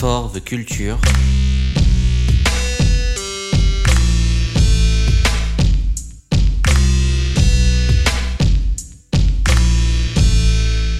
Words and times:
For 0.00 0.32
the 0.32 0.42
Culture. 0.42 0.96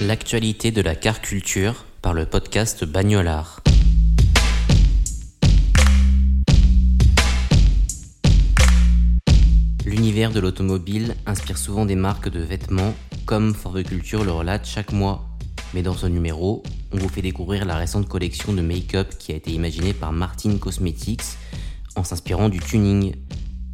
L'actualité 0.02 0.70
de 0.70 0.82
la 0.82 0.94
car 0.94 1.22
culture 1.22 1.86
par 2.02 2.12
le 2.12 2.26
podcast 2.26 2.84
Bagnolard. 2.84 3.62
L'univers 9.86 10.30
de 10.30 10.40
l'automobile 10.40 11.16
inspire 11.24 11.56
souvent 11.56 11.86
des 11.86 11.96
marques 11.96 12.28
de 12.28 12.40
vêtements, 12.40 12.94
comme 13.24 13.54
For 13.54 13.72
the 13.72 13.82
Culture 13.82 14.24
le 14.24 14.32
relate 14.32 14.66
chaque 14.66 14.92
mois. 14.92 15.29
Mais 15.74 15.82
dans 15.82 15.94
ce 15.94 16.06
numéro, 16.06 16.62
on 16.92 16.98
vous 16.98 17.08
fait 17.08 17.22
découvrir 17.22 17.64
la 17.64 17.76
récente 17.76 18.08
collection 18.08 18.52
de 18.52 18.60
make-up 18.60 19.08
qui 19.18 19.32
a 19.32 19.36
été 19.36 19.52
imaginée 19.52 19.92
par 19.92 20.12
Martin 20.12 20.58
Cosmetics 20.58 21.22
en 21.94 22.04
s'inspirant 22.04 22.48
du 22.48 22.58
tuning. 22.58 23.14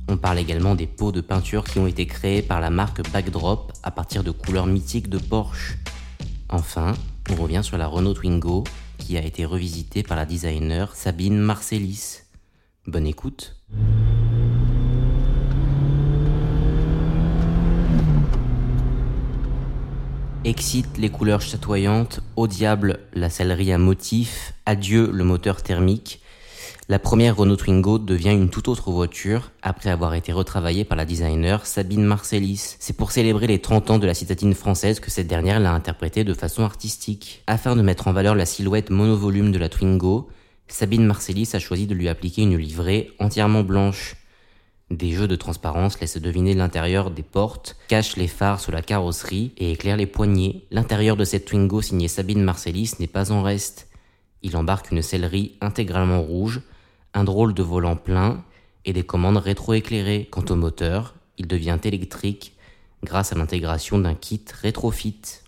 On 0.08 0.17
parle 0.17 0.39
également 0.39 0.74
des 0.74 0.86
pots 0.86 1.12
de 1.12 1.20
peinture 1.20 1.64
qui 1.64 1.78
ont 1.78 1.86
été 1.86 2.06
créés 2.06 2.42
par 2.42 2.61
la 2.61 2.70
marque 2.70 3.02
Backdrop 3.12 3.72
à 3.83 3.91
partir 3.91 4.22
de 4.22 4.30
couleurs 4.30 4.67
mythiques 4.67 5.08
de 5.08 5.19
Porsche. 5.19 5.78
Enfin, 6.48 6.94
on 7.30 7.34
revient 7.34 7.62
sur 7.62 7.78
la 7.78 7.86
Renault 7.86 8.14
Twingo 8.14 8.64
qui 8.98 9.17
a 9.17 9.24
été 9.24 9.44
revisitée 9.44 10.02
par 10.02 10.17
la 10.17 10.27
designer 10.27 10.94
Sabine 10.94 11.39
Marcellis. 11.39 12.20
Bonne 12.86 13.06
écoute. 13.06 13.56
Excite 20.47 20.97
les 20.97 21.08
couleurs 21.08 21.41
chatoyantes, 21.41 22.20
au 22.36 22.47
diable 22.47 23.00
la 23.14 23.30
sellerie 23.30 23.72
à 23.72 23.78
motif, 23.78 24.52
adieu 24.64 25.11
le 25.12 25.25
moteur 25.25 25.61
thermique. 25.61 26.20
La 26.89 27.00
première 27.00 27.36
Renault 27.36 27.56
Twingo 27.56 27.98
devient 27.98 28.30
une 28.30 28.48
toute 28.48 28.69
autre 28.69 28.92
voiture 28.92 29.50
après 29.62 29.91
avoir 29.91 30.14
été 30.14 30.30
retravaillée 30.30 30.84
par 30.84 30.97
la 30.97 31.05
designer 31.05 31.67
Sabine 31.67 32.05
Marcellis. 32.05 32.77
C'est 32.78 32.97
pour 32.97 33.11
célébrer 33.11 33.48
les 33.48 33.58
30 33.58 33.91
ans 33.91 33.98
de 33.98 34.06
la 34.06 34.14
citadine 34.14 34.55
française 34.55 35.00
que 35.00 35.11
cette 35.11 35.27
dernière 35.27 35.58
l'a 35.58 35.72
interprétée 35.72 36.22
de 36.22 36.33
façon 36.33 36.62
artistique. 36.62 37.42
Afin 37.48 37.74
de 37.74 37.83
mettre 37.83 38.06
en 38.06 38.12
valeur 38.12 38.36
la 38.36 38.47
silhouette 38.47 38.91
monovolume 38.91 39.50
de 39.50 39.58
la 39.58 39.69
Twingo, 39.69 40.28
Sabine 40.69 41.06
Marcellis 41.06 41.50
a 41.55 41.58
choisi 41.58 41.89
de 41.89 41.94
lui 41.94 42.08
appliquer 42.08 42.42
une 42.42 42.56
livrée 42.56 43.11
entièrement 43.19 43.64
blanche. 43.64 44.14
Des 44.91 45.11
jeux 45.11 45.27
de 45.27 45.34
transparence 45.34 46.01
laissent 46.01 46.17
deviner 46.17 46.55
l'intérieur 46.55 47.11
des 47.11 47.25
portes, 47.25 47.75
cachent 47.89 48.17
les 48.17 48.29
phares 48.29 48.61
sous 48.61 48.70
la 48.70 48.83
carrosserie 48.83 49.53
et 49.56 49.73
éclairent 49.73 49.97
les 49.97 50.06
poignées. 50.06 50.65
L'intérieur 50.70 51.17
de 51.17 51.25
cette 51.25 51.47
Twingo 51.47 51.83
signée 51.83 52.06
Sabine 52.06 52.45
Marcellis 52.45 52.92
n'est 53.01 53.09
pas 53.09 53.33
en 53.33 53.42
reste. 53.42 53.89
Il 54.42 54.57
embarque 54.57 54.92
une 54.92 55.03
sellerie 55.03 55.57
intégralement 55.61 56.23
rouge, 56.23 56.61
un 57.14 57.24
drôle 57.24 57.52
de 57.52 57.64
volant 57.64 57.97
plein 57.97 58.45
et 58.85 58.92
des 58.92 59.02
commandes 59.02 59.39
rétroéclairées. 59.39 60.29
Quant 60.30 60.45
au 60.51 60.55
moteur, 60.55 61.17
il 61.36 61.48
devient 61.48 61.79
électrique 61.83 62.53
grâce 63.03 63.33
à 63.33 63.36
l'intégration 63.36 63.98
d'un 63.98 64.14
kit 64.14 64.45
rétrofit. 64.63 65.41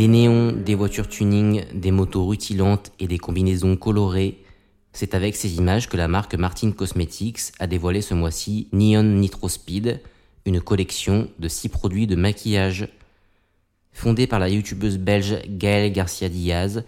Des 0.00 0.08
néons, 0.08 0.52
des 0.52 0.74
tuning, 0.90 1.64
des 1.72 1.90
motos 1.90 2.26
rutilantes 2.26 2.92
et 2.98 3.06
des 3.06 3.18
combinaisons 3.18 3.76
colorées. 3.76 4.38
C'est 4.92 5.14
avec 5.14 5.36
ces 5.36 5.56
images 5.56 5.88
que 5.88 5.96
la 5.96 6.08
marque 6.08 6.34
Martin 6.34 6.72
Cosmetics 6.72 7.52
a 7.58 7.66
dévoilé 7.66 8.00
ce 8.00 8.14
mois-ci 8.14 8.68
Neon 8.72 9.04
Nitro 9.04 9.48
Speed, 9.48 10.00
une 10.44 10.60
collection 10.60 11.28
de 11.38 11.48
six 11.48 11.68
produits 11.68 12.06
de 12.06 12.16
maquillage. 12.16 12.88
Fondée 13.92 14.26
par 14.26 14.40
la 14.40 14.48
youtubeuse 14.48 14.98
belge 14.98 15.38
Gaëlle 15.48 15.92
Garcia 15.92 16.28
Diaz, 16.28 16.84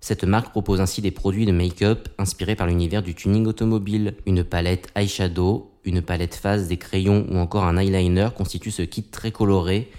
cette 0.00 0.24
marque 0.24 0.50
propose 0.50 0.80
ainsi 0.80 1.00
des 1.00 1.10
produits 1.10 1.46
de 1.46 1.52
make-up 1.52 2.08
inspirés 2.18 2.54
par 2.54 2.66
l'univers 2.66 3.02
du 3.02 3.14
tuning 3.14 3.46
automobile. 3.46 4.14
Une 4.26 4.44
palette 4.44 4.88
eyeshadow, 4.94 5.72
une 5.84 6.02
palette 6.02 6.34
face, 6.34 6.68
des 6.68 6.76
crayons 6.76 7.26
ou 7.30 7.38
encore 7.38 7.64
un 7.64 7.78
eyeliner 7.78 8.28
constituent 8.36 8.70
ce 8.70 8.82
kit 8.82 9.02
très 9.02 9.32
coloré 9.32 9.90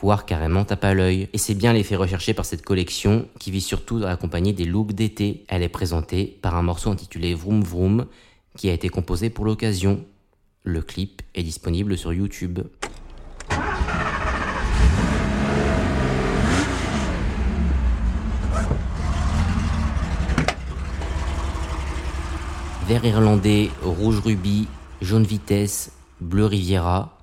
voire 0.00 0.26
carrément 0.26 0.64
tape 0.64 0.84
à 0.84 0.94
l'œil. 0.94 1.28
Et 1.32 1.38
c'est 1.38 1.54
bien 1.54 1.72
l'effet 1.72 1.96
recherché 1.96 2.34
par 2.34 2.44
cette 2.44 2.62
collection 2.62 3.26
qui 3.38 3.50
vise 3.50 3.64
surtout 3.64 4.02
à 4.04 4.10
accompagner 4.10 4.52
des 4.52 4.64
looks 4.64 4.92
d'été. 4.92 5.44
Elle 5.48 5.62
est 5.62 5.68
présentée 5.68 6.38
par 6.40 6.56
un 6.56 6.62
morceau 6.62 6.90
intitulé 6.90 7.34
Vroom 7.34 7.62
Vroom 7.62 8.06
qui 8.56 8.70
a 8.70 8.72
été 8.72 8.88
composé 8.88 9.30
pour 9.30 9.44
l'occasion. 9.44 10.04
Le 10.64 10.82
clip 10.82 11.22
est 11.34 11.42
disponible 11.42 11.96
sur 11.96 12.12
YouTube. 12.12 12.60
Vert 22.86 23.04
irlandais, 23.04 23.68
rouge 23.82 24.20
rubis, 24.20 24.66
jaune 25.02 25.24
vitesse, 25.24 25.92
bleu 26.20 26.46
Riviera, 26.46 27.17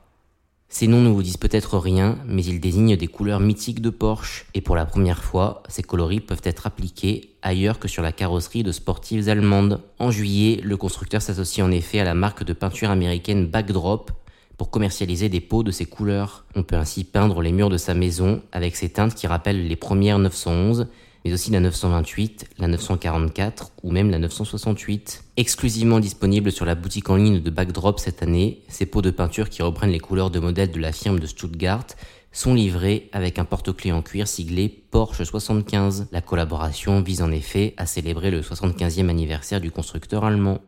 ces 0.78 0.88
noms 0.88 1.00
ne 1.00 1.08
vous 1.08 1.24
disent 1.24 1.38
peut-être 1.38 1.78
rien, 1.78 2.18
mais 2.26 2.44
ils 2.44 2.60
désignent 2.60 2.98
des 2.98 3.08
couleurs 3.08 3.40
mythiques 3.40 3.82
de 3.82 3.90
Porsche, 3.90 4.46
et 4.54 4.60
pour 4.60 4.76
la 4.76 4.86
première 4.86 5.24
fois, 5.24 5.64
ces 5.70 5.84
coloris 5.84 6.20
peuvent 6.20 6.42
être 6.44 6.68
appliqués 6.68 7.30
ailleurs 7.42 7.80
que 7.80 7.88
sur 7.88 8.04
la 8.04 8.12
carrosserie 8.12 8.62
de 8.62 8.74
sportives 8.74 9.30
allemandes. 9.30 9.80
En 10.00 10.12
juillet, 10.12 10.60
le 10.62 10.76
constructeur 10.76 11.22
s'associe 11.22 11.66
en 11.66 11.72
effet 11.72 12.02
à 12.02 12.04
la 12.04 12.14
marque 12.14 12.44
de 12.44 12.52
peinture 12.52 12.90
américaine 12.90 13.48
Backdrop 13.48 14.12
pour 14.58 14.70
commercialiser 14.70 15.30
des 15.30 15.40
pots 15.40 15.64
de 15.64 15.72
ces 15.72 15.86
couleurs. 15.86 16.44
On 16.56 16.64
peut 16.64 16.76
ainsi 16.76 17.06
peindre 17.06 17.42
les 17.42 17.54
murs 17.54 17.70
de 17.70 17.78
sa 17.78 17.94
maison 17.94 18.42
avec 18.52 18.76
ces 18.76 18.90
teintes 18.90 19.16
qui 19.16 19.28
rappellent 19.28 19.70
les 19.70 19.78
premières 19.78 20.20
911 20.20 20.88
mais 21.26 21.34
aussi 21.34 21.50
la 21.50 21.60
928, 21.60 22.50
la 22.60 22.68
944 22.68 23.72
ou 23.82 23.92
même 23.92 24.12
la 24.12 24.20
968. 24.20 25.24
Exclusivement 25.38 26.00
disponible 26.00 26.52
sur 26.52 26.66
la 26.66 26.76
boutique 26.76 27.10
en 27.10 27.16
ligne 27.16 27.42
de 27.42 27.50
Backdrop 27.50 28.00
cette 28.00 28.22
année, 28.22 28.62
ces 28.68 28.86
pots 28.86 29.02
de 29.02 29.10
peinture 29.10 29.50
qui 29.50 29.64
reprennent 29.64 29.90
les 29.90 30.00
couleurs 30.00 30.30
de 30.30 30.40
modèles 30.40 30.72
de 30.72 30.80
la 30.80 30.92
firme 30.92 31.20
de 31.20 31.26
Stuttgart 31.26 31.88
sont 32.32 32.54
livrés 32.54 33.10
avec 33.12 33.40
un 33.40 33.46
porte-clés 33.46 33.92
en 33.92 34.04
cuir 34.04 34.28
siglé 34.28 34.70
Porsche 34.70 35.24
75. 35.24 36.10
La 36.12 36.22
collaboration 36.22 37.02
vise 37.02 37.24
en 37.24 37.32
effet 37.32 37.74
à 37.78 37.88
célébrer 37.88 38.30
le 38.30 38.42
75e 38.42 39.10
anniversaire 39.10 39.62
du 39.62 39.72
constructeur 39.72 40.26
allemand. 40.26 40.60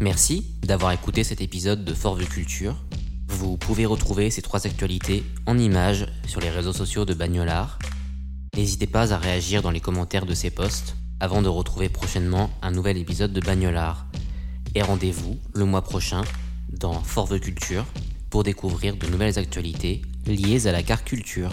Merci 0.00 0.46
d'avoir 0.62 0.92
écouté 0.92 1.22
cet 1.22 1.40
épisode 1.40 1.84
de 1.84 1.94
Fort 1.94 2.18
Culture. 2.18 2.74
Vous 3.32 3.56
pouvez 3.56 3.86
retrouver 3.86 4.28
ces 4.28 4.42
trois 4.42 4.66
actualités 4.66 5.22
en 5.46 5.56
images 5.56 6.06
sur 6.26 6.40
les 6.40 6.50
réseaux 6.50 6.72
sociaux 6.72 7.04
de 7.04 7.14
Bagnolard. 7.14 7.78
N'hésitez 8.56 8.88
pas 8.88 9.14
à 9.14 9.18
réagir 9.18 9.62
dans 9.62 9.70
les 9.70 9.80
commentaires 9.80 10.26
de 10.26 10.34
ces 10.34 10.50
posts 10.50 10.96
avant 11.20 11.40
de 11.40 11.48
retrouver 11.48 11.88
prochainement 11.88 12.50
un 12.60 12.72
nouvel 12.72 12.98
épisode 12.98 13.32
de 13.32 13.40
Bagnolard. 13.40 14.04
Et 14.74 14.82
rendez-vous 14.82 15.38
le 15.54 15.64
mois 15.64 15.82
prochain 15.82 16.22
dans 16.72 17.00
Forve 17.02 17.38
Culture 17.38 17.86
pour 18.30 18.42
découvrir 18.42 18.96
de 18.96 19.06
nouvelles 19.06 19.38
actualités 19.38 20.02
liées 20.26 20.66
à 20.66 20.72
la 20.72 20.82
car 20.82 21.04
culture. 21.04 21.52